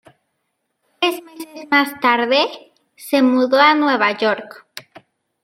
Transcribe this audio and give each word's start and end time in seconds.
Tres 0.99 1.21
meses 1.21 1.67
más 1.69 1.99
tarde, 1.99 2.47
se 2.95 3.21
mudó 3.21 3.59
a 3.59 3.75
Nueva 3.75 4.17
York. 4.17 4.65